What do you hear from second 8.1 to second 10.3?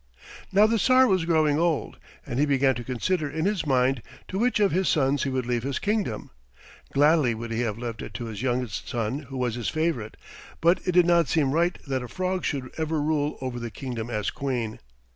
to his youngest son, who was his favorite,